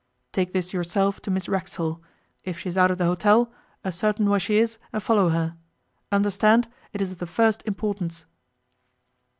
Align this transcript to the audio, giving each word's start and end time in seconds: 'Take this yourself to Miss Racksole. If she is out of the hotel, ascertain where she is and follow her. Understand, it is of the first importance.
'Take 0.31 0.51
this 0.51 0.73
yourself 0.73 1.21
to 1.21 1.29
Miss 1.29 1.47
Racksole. 1.47 2.01
If 2.43 2.57
she 2.57 2.69
is 2.69 2.75
out 2.75 2.89
of 2.89 2.97
the 2.97 3.05
hotel, 3.05 3.51
ascertain 3.85 4.27
where 4.31 4.39
she 4.39 4.57
is 4.57 4.79
and 4.91 5.03
follow 5.03 5.29
her. 5.29 5.55
Understand, 6.11 6.67
it 6.91 7.01
is 7.03 7.11
of 7.11 7.19
the 7.19 7.27
first 7.27 7.61
importance. 7.67 8.25